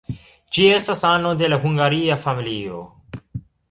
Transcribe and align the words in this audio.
Ĝi 0.55 0.65
estas 0.77 1.05
ano 1.11 1.35
de 1.43 1.51
la 1.53 1.61
hungaria 1.69 2.21
familio. 2.27 2.85